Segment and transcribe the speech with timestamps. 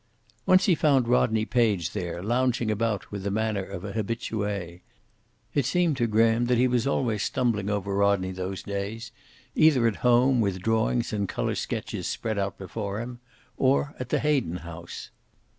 [0.47, 4.73] Once he found Rodney Page there, lounging about with the manner of a habitue.
[5.53, 9.11] It seemed to Graham that he was always stumbling over Rodney those days,
[9.53, 13.19] either at home, with drawings and color sketches spread out before him,
[13.57, 15.11] or at the Hayden house.